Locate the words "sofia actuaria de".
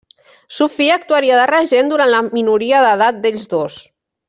0.59-1.43